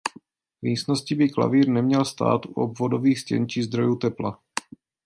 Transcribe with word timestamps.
V 0.61 0.61
místnosti 0.61 1.15
by 1.15 1.29
klavír 1.29 1.67
neměl 1.67 2.05
stát 2.05 2.45
u 2.45 2.53
obvodových 2.53 3.19
stěn 3.19 3.49
či 3.49 3.63
zdrojů 3.63 3.95
tepla. 3.95 4.39